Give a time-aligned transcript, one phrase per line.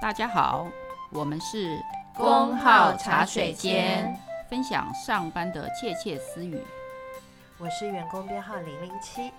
[0.00, 0.70] 大家好，
[1.10, 1.76] 我们是
[2.14, 4.16] 工号茶水间，
[4.48, 6.62] 分享上班的窃窃私语。
[7.58, 9.32] 我是员工编号零零七，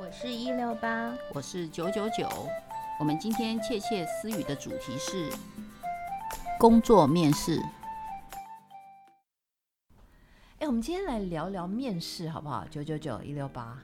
[0.00, 2.26] 我是一六八，我是九九九。
[2.98, 5.30] 我们今天窃窃私语的主题是
[6.58, 7.62] 工作面试。
[10.60, 12.64] 哎，我们今天来聊聊面试好不好？
[12.70, 13.76] 九九九一六八。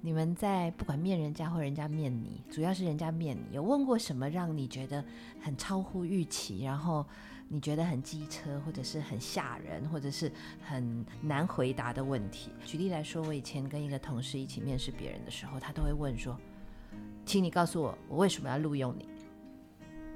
[0.00, 5.04] 你们在不管面人家或人家面你，主要是人家面你，有问过什么让你觉得
[5.40, 7.04] 很超乎预期，然后
[7.48, 10.30] 你觉得很机车，或者是很吓人，或者是
[10.62, 12.50] 很难回答的问题？
[12.64, 16.38] 举例来说，我以前跟一个同事一起面试别人的时候，他都会问说
[17.26, 19.08] ：“请你告诉我，我为什么要录用你？”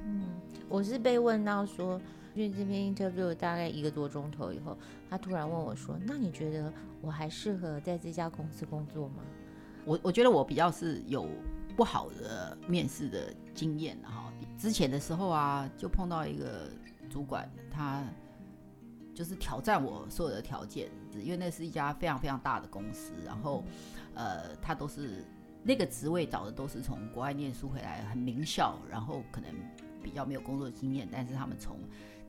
[0.06, 0.28] 嗯，
[0.68, 2.00] 我是被问到说，
[2.34, 4.78] 因为这边 interview 大概一个多钟头以后，
[5.10, 9.16] 他突然问我说：“那你觉得我还适合在这家公司工作吗？”
[9.84, 11.28] 我我觉得我比较是有
[11.76, 14.32] 不好的面试的经验哈。
[14.58, 16.70] 之前的时候啊，就碰到一个
[17.10, 18.04] 主管，他
[19.12, 23.64] 就是挑战我所有的条件，因为那是一家非常非常大的公司，然后
[24.14, 25.24] 呃，他都是
[25.64, 29.52] 那个职位找的都是从国外念书回来，很名校，然后可能
[30.00, 31.76] 比较没有工作经验，但是他们从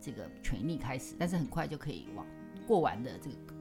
[0.02, 2.26] 这个 trainee 开始，但是很快就可以往
[2.66, 3.53] 过完的这个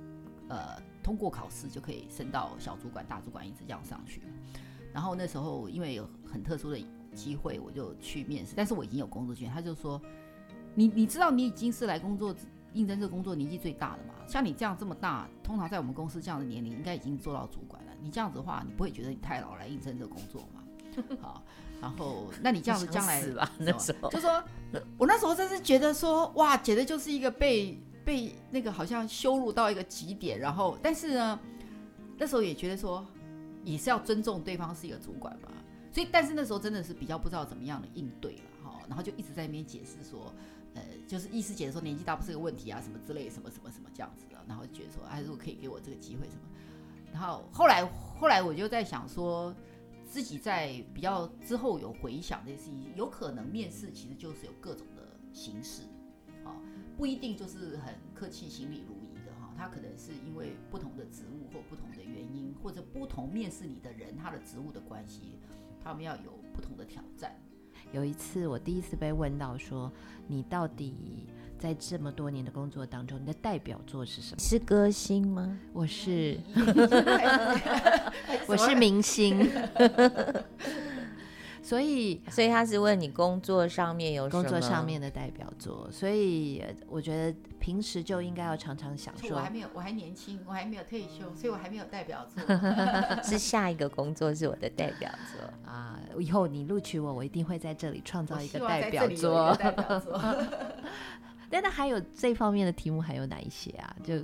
[0.52, 0.82] 呃。
[1.02, 4.22] 通过考试就可以升到小主管、大主管，一直这样上去。
[4.92, 6.78] 然后那时候因为有很特殊的
[7.12, 8.52] 机会，我就去面试。
[8.56, 10.00] 但是我已经有工作经验，他就说
[10.76, 12.32] ：“你你知道你已经是来工作
[12.72, 14.14] 应征这个工作年纪最大的嘛？
[14.28, 17.90] 像你这样这么大，通常在我们公司这样的年龄，应该已经做到主管了。
[18.00, 20.62] 你这样子的话，你不会觉得你太老来应征这个工作吗？
[21.20, 21.42] 好，
[21.80, 24.40] 然后那你这样子将来吧， 那时候就说，
[24.96, 31.38] 我那时候真是觉得说，哇，简直就是一个被。”被那个好像羞辱到一个极点，然后但是呢，
[32.18, 33.06] 那时候也觉得说
[33.64, 35.48] 也是要尊重对方是一个主管吧，
[35.92, 40.32] 所以但是那时候真的是比较不知道怎么样的应对了哈，然后就一直在那边解释说，
[40.74, 46.42] 呃，就是意思解释说年纪大不是个问题啊，什么之类什么什么什么这样子的，然后觉得说哎，如果可以给我这个机会什么，
[47.12, 47.84] 然后后来
[48.18, 49.54] 后来我就在想说，
[50.04, 55.02] 自己在比较之后有回想这些事情，有可能面试其实就是有各种的
[55.32, 55.82] 形式。
[57.02, 65.36] 不一定就是很客气、行礼如仪的哈，他可能是因为不同的职务或不同的原因，或者不同面试你的人他的职务的关系，
[65.82, 67.36] 他们要有不同的挑战。
[67.90, 69.90] 有一次我第一次被问到说，
[70.28, 71.26] 你到底
[71.58, 74.38] 在这么多年的工作当中，你的代表作是什么？
[74.38, 75.58] 是歌星吗？
[75.72, 76.38] 我是，
[78.46, 79.50] 我是明星。
[81.62, 92.42] 所以，所以他是问你工作上面有什么工作上面的代表作，所以我觉得平时就应该要常常想说，我还没有，我还年轻，我还没有退休，所以我还没有代表作
[93.22, 96.00] 是下一个工作是我的代表作 啊！
[96.18, 99.54] 以后你录取我，我一定会在这里创造一个代表作。
[99.54, 100.20] 代表作。
[101.48, 103.94] 但那还有这方面的题目还有哪一些啊？
[104.02, 104.14] 就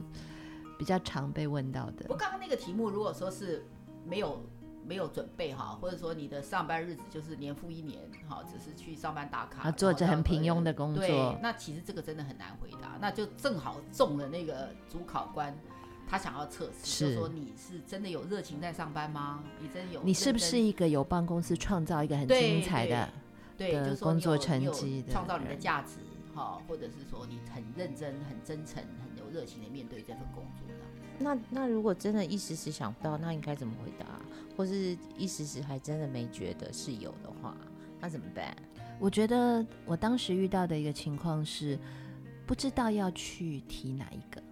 [0.77, 2.07] 比较常被问到的。
[2.09, 3.65] 我刚刚那个题目，如果说是
[4.05, 4.45] 没有。
[4.89, 11.07] 没有准备哈，或者说你的上班日子就是年复一年哈，只是去上班打卡，做着很平庸的工作。
[11.07, 12.97] 对，那其实这个真的很难回答。
[12.99, 15.55] 那就正好中了那个主考官，
[16.09, 19.45] 他想要测试，就说你是真的有热情在上班吗？
[19.61, 20.03] 你真有？
[20.03, 23.09] 你是不是一个有帮公司创造一个很精彩的
[23.59, 25.99] 对，对，的工作成绩的，创造你的价值
[26.35, 30.68] 哈，或者是说你很认真、很真诚、很有热情的面对这份工作。
[31.19, 34.07] 那那如果真的一时时想不到，那应该怎么回答？
[34.57, 37.57] 或是一时时还真的没觉得是有的话，
[38.01, 38.57] 那怎么办？
[38.99, 41.79] 我觉得我当时遇到的一个情况是，
[42.47, 44.43] 不知道要去提哪一个。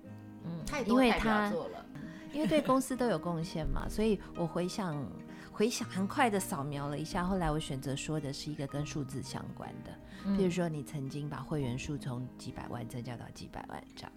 [0.45, 1.85] 嗯，太多代表作了。
[2.33, 5.05] 因为对公司都有贡献嘛，所以我回想
[5.51, 9.91] 回想很快的扫描了一下，后来我选择说的是一个跟数字相关的，
[10.27, 14.13] 嗯、比如说你曾经把会员数从几百万增加到几百万这样。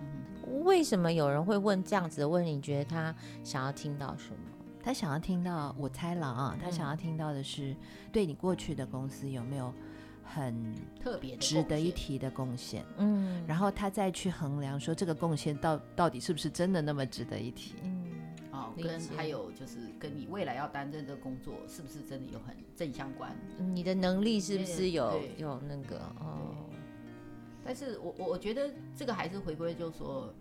[0.00, 2.52] 嗯，为什么有人会问这样子的问题？
[2.52, 4.38] 你觉得他想要听到什么？
[4.82, 7.74] 他想要听到，我猜了啊，他想要听到的是，
[8.12, 9.74] 对你过去的公司有没有
[10.22, 12.84] 很特别值得一提的贡献？
[12.98, 17.74] 嗯，然后他再去衡量说这个贡献到到底是不是真的那么值得一提？
[17.82, 18.06] 嗯，
[18.52, 23.36] 哦，跟还有就是跟你未来要担任的工作是不是真的有很正相关？
[23.58, 26.54] 你的能力是不是有有那个哦？
[27.66, 30.32] 但是我我我觉得这个还是回归，就是说，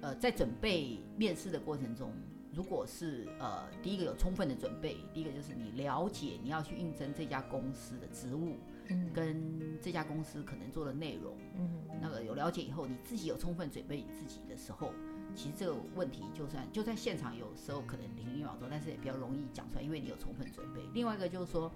[0.00, 2.10] 呃，在准备面试的过程中，
[2.54, 8.56] 如果是呃第一个有充分的准备，第一个就是你了解你要去应征这家公司的职务，
[8.88, 11.70] 嗯，跟这家公司可能做的内容，嗯，
[12.00, 14.92] 那个有了解以后，你自己有充分准备你自己的时候，
[15.34, 20.80] 其实这个问题就算就在现场有时候可能零一秒钟，但是也比较容易讲出来，因为你有充分准备。
[20.94, 21.70] 另外一个就是说，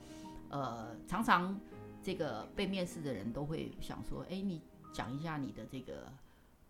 [0.49, 1.61] 呃，常常。
[2.05, 4.61] 这个被面试的人都会想说，哎，你
[4.93, 6.13] 讲一下你的这个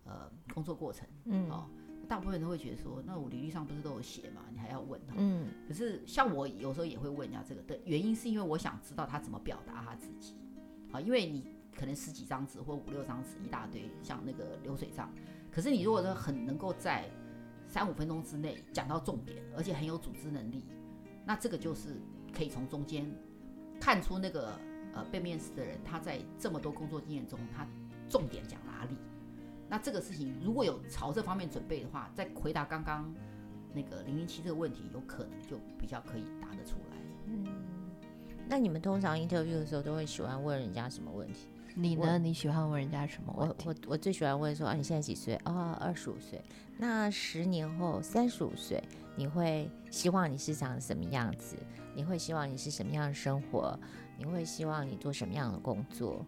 [0.05, 1.67] 呃工作过程，嗯，哦，
[2.09, 10.37] 大部分人都会觉得说，那我履历上不是都有写嘛，你还要问他，嗯，可是像我有时候也会问人家这个的原因，是因为我想知道他怎么表达他自己，
[10.93, 11.45] 好，因为你
[11.77, 15.13] 可能十几张纸或五六张纸一大堆，像那个流水账，
[15.51, 17.11] 可是你如果说很能够在
[17.67, 20.65] 三五分钟之内讲到重点，而且很有组织能力，
[21.27, 22.01] 那这个就是
[22.33, 23.05] 可以从中间
[23.81, 24.57] 看出那个。
[24.95, 27.67] 呃，被面试的人，他在这么多工作经验中，他
[28.09, 28.97] 重点讲哪里？
[29.69, 33.13] 那这个事情如果有朝这方面准备的话，在回答刚刚
[33.73, 36.97] 那个零零七这个问题，有可能就比较可以答得出来。
[37.27, 37.45] 嗯，
[38.49, 41.49] 那你们通常 interview 的时候都会喜欢问人家什么问题？
[41.75, 42.17] 你呢？
[42.19, 43.65] 你喜欢问人家什么问题？
[43.67, 45.35] 我我我最喜欢问说啊，你现在几岁？
[45.43, 46.41] 啊，二十五岁。
[46.77, 48.81] 那十年后三十五岁，
[49.17, 51.57] 你会希望你是长什么样子？
[51.95, 53.79] 你会希望你是什么样的生活？
[54.17, 56.25] 你会希望你做什么样的工作？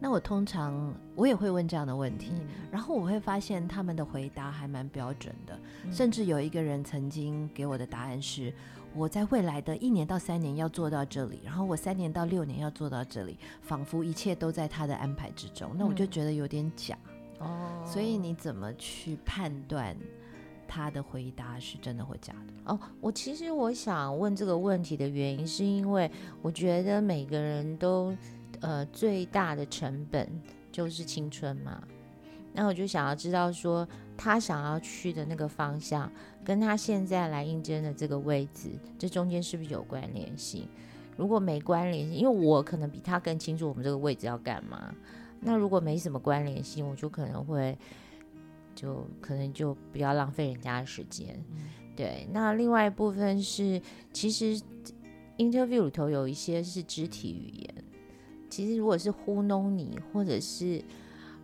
[0.00, 8.52] 那我通常我也会问这样的问题，嗯、然后我会发现他们的回答还蛮标准的，嗯、甚至有一个人曾经给我的答案是：
[8.94, 15.70] 我在未来的一年到三年要做到这里，然后我三年到六年要做到这里，仿佛一切都在他的安排之中。
[15.78, 16.98] 那我就觉得有点假
[17.38, 17.82] 哦。
[17.86, 19.96] 所以你怎么去判断？
[20.66, 22.72] 他的回答是真的或假的？
[22.72, 26.10] 哦，我其实我想问这个问题的原因，是因为
[26.42, 28.16] 我觉得每个人都，
[28.60, 30.28] 呃，最大的成本
[30.72, 31.82] 就是青春嘛。
[32.52, 36.10] 那我就想要知道说，他想要去的那个方向，
[36.44, 40.68] 跟他现在来应征的这个位置，这中间是不是有关联性？
[41.16, 44.94] 如果没关联性，因为我可能比他更清楚我们这个位置要干嘛。
[45.40, 47.76] 那如果没什么关联性，我就可能会。
[48.74, 51.62] 就可能就不要浪费人家的时间，嗯、
[51.96, 52.26] 对。
[52.32, 53.80] 那另外一部分是，
[54.12, 54.60] 其实
[55.38, 57.74] interview 里头有一些是肢体语言。
[58.50, 60.82] 其实如果是糊弄你，或者是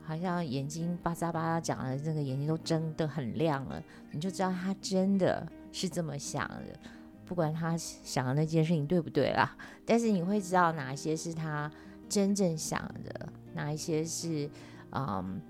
[0.03, 6.79] 好像眼睛巴扎巴扎讲的，这个眼睛都睁得很亮了，你就知道他真的是这么想的。
[7.25, 9.57] 不管他想的那件事情对不对啦，
[9.87, 11.71] 但是你会知道哪些是他
[12.09, 14.51] 真正想的，哪一些是
[14.93, 15.41] 嗯。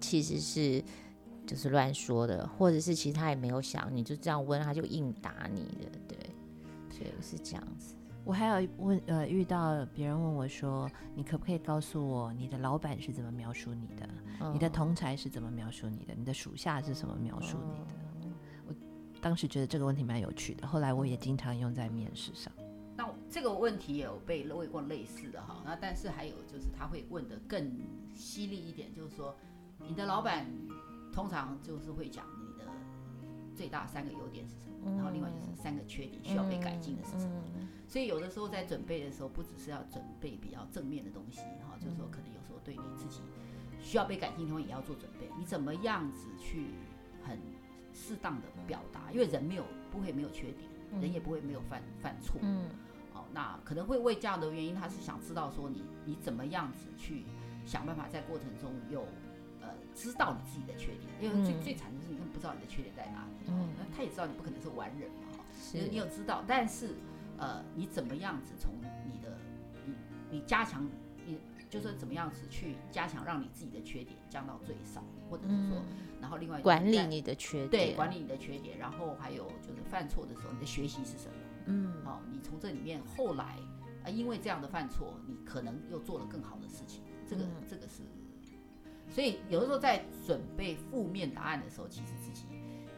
[0.00, 0.82] 其实是
[1.46, 6.18] 就是乱说的，或者是其实他也没有想，你就这样问，他就硬答你的，对，
[6.90, 7.94] 所以是这样子。
[8.24, 14.08] 我还有问呃，遇到别人问我说，你可不可以告诉我你的老板是怎么描述你的？
[14.38, 16.14] 哦、你的同才是怎么描述你的？
[16.14, 18.30] 你的属下是怎么描述你的？
[18.30, 18.34] 哦、
[18.68, 18.74] 我
[19.20, 22.52] 当时觉得这个问题蛮有趣的，后来我也经常用在面试上。
[22.96, 27.76] 那这个问题也有被问过类似的哈，那但是还有就是他会问的更
[28.14, 29.34] 犀利一点，就是说。
[29.88, 30.46] 你的老板
[31.12, 32.70] 通常就是会讲你的
[33.54, 37.42] 最大三个优点是什么，嗯、然后另外就是三个缺点需要被改进的是什么。
[37.86, 43.20] 所以有的时候在准备的时候，不只是要准备比较正面的东西哈，就是说可能有时候对你自己
[43.80, 45.28] 需要被改进的地方也要做准备。
[45.38, 46.68] 你怎么样子去
[47.22, 47.38] 很
[47.92, 49.12] 适当的表达？
[49.12, 50.70] 因为人没有不会没有缺点，
[51.02, 52.40] 人也不会没有犯犯错。
[53.34, 57.24] 那可能会为这样的原因，他是想知道说你你怎么样子去
[57.66, 59.06] 想办法在过程中有。
[59.94, 63.32] 知道你自己的缺点，因为最、嗯、最惨的是你根本不知道你的缺点在哪里。
[63.48, 66.94] 嗯，那他也知道你不可能是完人嘛，哈，是你有知道，但是
[67.38, 68.72] 呃，你怎么样子从
[69.10, 69.36] 你的
[69.84, 69.94] 你
[70.30, 70.88] 你加强
[71.26, 75.84] 你就是怎么样子去加强让你自己的缺点降到最少，或者是说，嗯、
[76.20, 81.34] 然后另外管理你的缺点，对，管理你的缺点，然后还有就是犯错的时候你的学习是什么？
[81.66, 88.02] 嗯，好、哦，你从这里面后来啊、呃，因为这样的犯错，你可能又做了更好的事情，这个、嗯、这个是。
[89.12, 92.46] 所以有的时候在准备负面答案的时候，其实自己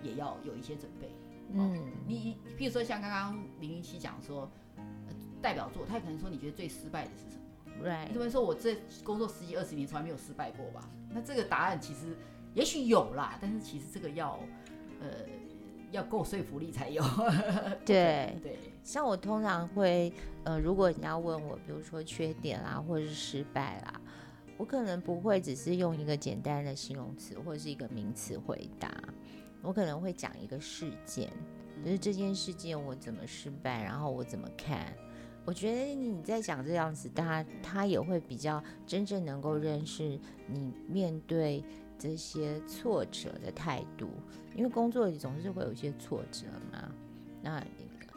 [0.03, 1.11] 也要有一些准备。
[1.53, 4.49] 嗯，你譬如说像刚刚零零七讲说，
[5.43, 8.07] 代表作，他可能说你觉得最失败的是什么？Right.
[8.09, 10.89] 你怎么说我这工作十几二十年从来没有失败过吧？
[11.11, 12.17] 那这个答案其实
[12.55, 14.39] 也许有啦，但是其实这个要
[15.01, 15.09] 呃
[15.91, 17.03] 要够说服力才有。
[17.85, 20.13] 对对，像我通常会
[20.45, 24.01] 呃，如果你要问我，比如说缺点啦，或者是失败啦。
[24.57, 28.91] 我可能不会只是用一个简单的形容词或者是一个名词回答，
[29.63, 31.31] 我可能会讲一个事件，
[31.85, 34.95] 就是这件事件我怎么失败，然后我怎么看。
[35.45, 41.63] 我觉得你在讲这样子，他他也会比较真正能够认识你面对
[41.99, 44.09] 这些挫折的态度，
[44.55, 46.91] 因为工作里总是会有一些挫折嘛。
[47.43, 47.63] 那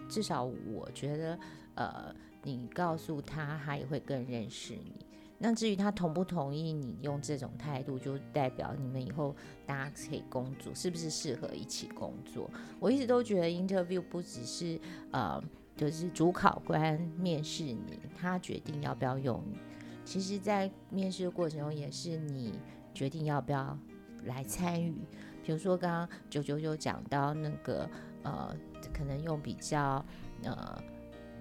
[0.08, 1.39] 至少我觉得，
[1.75, 5.06] 呃，你告诉他，他也会更认识你。
[5.39, 12.50] 那至于他同不同意你用这种态度，就代表你们以后大家可以工作，是不是适合一起工作？
[12.79, 14.79] 我一直都觉得 interview 不只是
[15.12, 15.39] 呃
[15.75, 19.60] 就是主考官面试你，他决定要不要用你。
[20.03, 22.60] 其实，在面试的过程中，也是你
[22.94, 23.77] 决定要不要
[24.24, 24.96] 来参与。
[25.44, 27.88] 比如说，刚刚九九九讲到那个
[28.24, 28.56] 呃，
[28.91, 30.03] 可能用比较
[30.44, 30.82] 呃。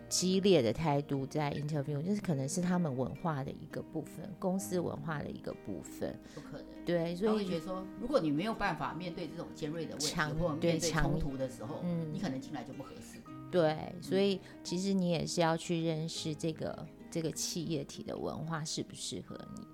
[0.09, 6.67] 激烈的态度在 interview，就是可能是他们文化的一个部分，公司文化的一个部分，不可能。
[6.85, 13.21] 对，所以我觉得说，如果你没有办法面对这种尖锐的问题，或者面对冲突的时候，嗯，你可能进来就不合适。
[13.51, 19.67] 对，所以其实你也是要去认识这个这个企业体的文化适不适合你，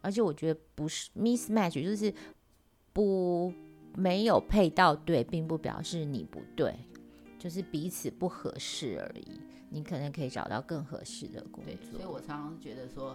[0.00, 2.12] 而且我觉得不是 mismatch，就是
[2.92, 3.52] 不
[3.94, 6.74] 没有配到对，并不表示你不对，
[7.38, 9.40] 就是彼此不合适而已。
[9.70, 11.74] 你可能可以找到更合适的工作。
[11.74, 13.14] 对，所以我常常觉得说，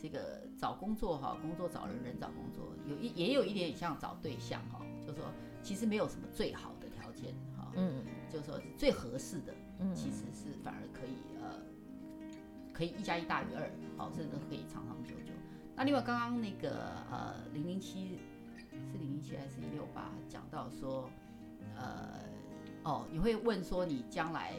[0.00, 5.26] 这个找工作哈，工作找人，人找工作，有一也有一点像找对象哈，就是说
[5.62, 11.60] 其实没有什么最好的条件哈，嗯，就是说最合适的，嗯，其实是反而可以呃，
[12.72, 15.34] 可以一加一大于二，好，甚至可以长长久久。
[15.76, 18.18] 那另外刚刚那个呃零零七
[18.90, 21.10] 是零零七还是一六八讲到说，
[21.76, 22.20] 呃，
[22.82, 24.52] 哦，你会问说你将来。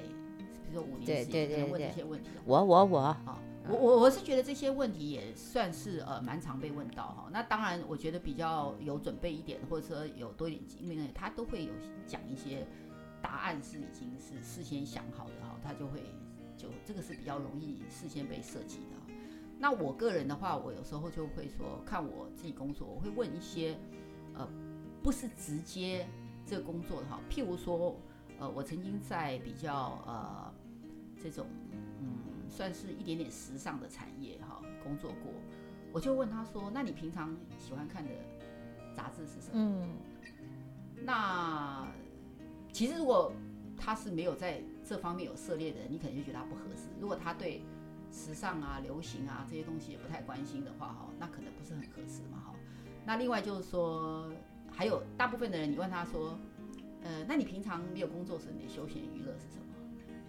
[0.64, 7.30] 比如说五年时间问这些问题，我我我啊，我我我是觉得这些问题也算是呃蛮常被问到哈。
[7.30, 11.74] 那当然，我觉得比较有准备一点，或者说有多一点经验，他都会有
[12.08, 12.66] 讲一些
[13.22, 16.00] 答案是已经是事先想好的哈，他就会
[16.56, 19.14] 就这个是比较容易事先被设计的。
[19.60, 23.78] 那我个人的话，我有时候就会说，看我自己工作，我会问一些
[24.36, 24.48] 呃
[25.04, 26.08] 不是直接
[26.46, 27.94] 这个工作的哈，譬如说
[28.42, 30.54] 呃我曾经在比较呃。
[31.24, 31.46] 这种
[32.00, 35.32] 嗯，算是一点点时尚的产业哈，工作过，
[35.94, 38.10] 我就问他说：“那你平常喜欢看的
[38.96, 39.88] 杂志是什么？”嗯，
[41.06, 41.88] 那
[42.74, 43.32] 其实如果
[43.78, 46.88] 他是没有在这方面有涉猎的人，你可能就觉得他不合适。
[47.00, 47.62] 如果他对
[48.12, 52.56] 时尚啊、流行啊这些东西也不太关心的话，哈，那可能不是很合适嘛，哈。
[53.06, 54.28] 那另外就是说，
[54.72, 56.36] 还有大部分的人，你问他说
[57.04, 59.66] ：“呃，那你平常没有工作时，你的休闲娱乐是什么？”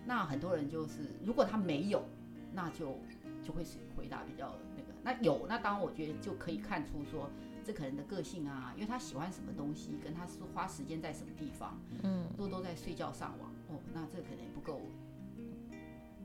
[0.05, 2.05] 那很多人就是，如果他没有，
[2.53, 2.99] 那就
[3.43, 4.89] 就会是回答比较那个。
[5.05, 7.31] 那有，那当然我觉得就可以看出说，
[7.65, 14.81] 这可能的个性啊，因为他喜欢什么东西，跟他是花时间在什么地方，嗯，都都在睡觉上网哦，那这可能不够，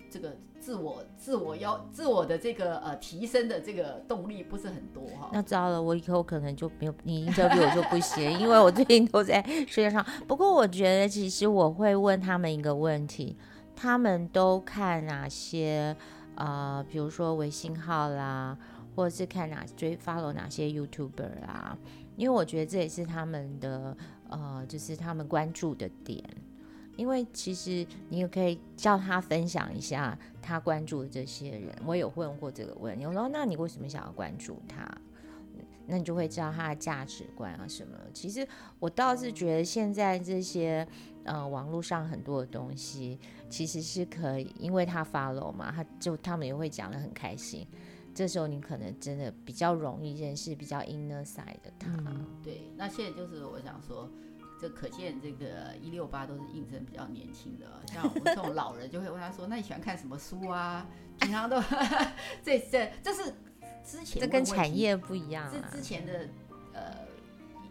[0.09, 5.29] 这个自我自我要自我的这个呃提升的这个动力不是很多哈。
[5.31, 10.05] 那糟了，我以后可能就没有你 interview 我就不行，因为我最近都在世界上。
[10.27, 13.37] 不过我觉得其实我会问他们一个问题。
[13.79, 15.95] 他们都看哪些
[16.33, 16.85] 啊、呃？
[16.89, 18.57] 比如说微信号啦，
[18.95, 21.77] 或者是看哪追 follow 哪些 YouTuber 啦？
[22.15, 23.95] 因为我觉得这也是他们的
[24.29, 26.23] 呃，就是他们关注的点。
[26.97, 31.73] 因为其实你也可以叫他分享一下他关注的这些人。
[31.85, 34.85] 我有问过这个问题，我说：“那你为什么想要关注他？”
[35.89, 37.97] 那你就会知道他的价值观啊什么。
[38.13, 38.45] 其实
[38.77, 40.85] 我倒是觉得现在这些
[41.23, 43.17] 呃网络上很多的东西，
[43.49, 47.65] 其实是可以，因为他 follow 嘛，他就他们也会讲得很开心。
[48.13, 51.89] 这时候你可能真的比较容易认识比较 inner side 的他。
[51.99, 54.11] 嗯、对，那现在就是我想说，
[54.59, 60.87] 这可见这个一六八都是应征比较年轻的，像我们这种老人就会问他说：“那你喜欢看什么书啊？”
[61.19, 61.61] 平常都
[62.43, 63.33] 这这这是。
[63.89, 65.69] 之前这跟产业不一样啊。
[65.71, 66.27] 之之前的
[66.73, 67.07] 呃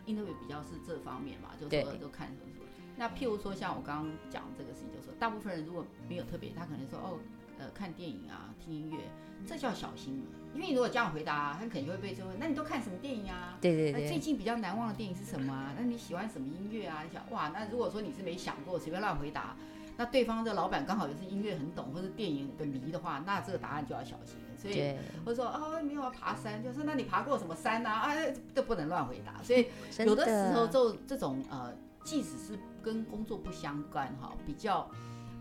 [0.06, 2.66] ，interview 比较是这方面嘛，就是说都看什么什么。
[2.96, 7.18] 那譬如说像我刚刚讲这个事情，就是说大部分人如果没有特别，他可能说哦，
[7.58, 8.98] 呃，看电影啊，听音乐，
[9.46, 10.24] 这叫小心了。
[10.54, 13.58] 因为你如果这样回答，他肯定会被追问，那你都看什么电影啊？
[13.60, 14.02] 对对对。
[14.02, 15.74] 那最近比较难忘的电影是什么啊？
[15.78, 17.02] 那你喜欢什么音乐啊？
[17.02, 19.54] 你想哇，那如果说你是没想过，随便乱回答，
[19.98, 24.36] 那对方的老板刚好也是音乐很懂或者电影的迷的话，那这个答案就要小心。
[24.56, 27.90] 所以，或者说哦，没有啊爬山，就是那你爬过什么山呐？
[27.90, 28.14] 啊，
[28.54, 29.42] 都不能乱回答。
[29.42, 29.66] 所以
[30.06, 31.70] 有的时候就这种呃，
[32.02, 34.90] 即使是跟工作不相关哈，比较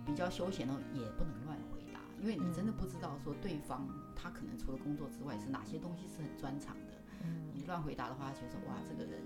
[0.06, 1.45] 比较休闲的，也不能
[2.22, 6.94] 因为你真的不知道说对方他可能除了工作之外是哪些东西是很专长的。
[7.54, 9.22] 你乱回答的话，觉得哇，这个人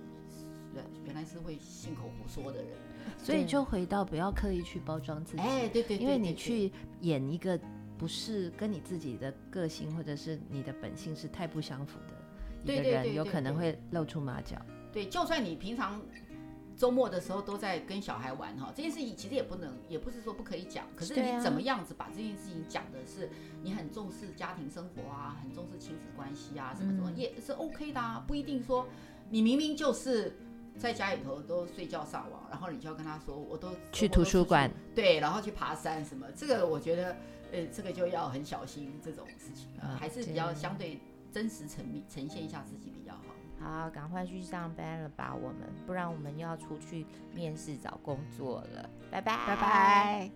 [0.73, 2.77] 原原来是会信口胡说的人。
[3.17, 5.41] 所以就回到不要刻意去包装自己。
[5.41, 7.59] 哎，对对，因为你去演一个。
[7.99, 11.99] 不是跟你自己的个性或者是你的本性是太不相符
[12.65, 14.55] 的一个人，有可能会露出马脚。
[14.93, 16.01] 对，就算你平常
[16.79, 20.85] 周末的时候都在跟小孩玩哈，这件事情其实也不能，也不是说不可以讲。
[20.95, 23.29] 可是你怎么样子把这件事情讲的是
[23.61, 28.87] 你很重视家庭生活啊，很重视亲子关系啊，什么什么也是 OK 的啊，不一定说
[29.29, 30.37] 你明明就是
[30.77, 37.17] 在家里头都睡觉上网，然后你就要跟他说我都去图书馆，对，然后去爬山什么，这个我觉得
[37.51, 39.67] 呃，这个就要很小心这种事情，
[39.99, 40.97] 还是比较相对
[41.29, 43.08] 真实呈呈现一下自己比较。
[43.61, 45.35] 好，赶快去上班了吧？
[45.35, 48.89] 我们不然我们要出去面试找工作了。
[49.11, 50.31] 拜拜，拜拜。